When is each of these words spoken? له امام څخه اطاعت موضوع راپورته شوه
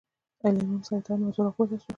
له 0.41 0.47
امام 0.61 0.79
څخه 0.85 0.95
اطاعت 0.99 1.19
موضوع 1.23 1.43
راپورته 1.45 1.77
شوه 1.81 1.89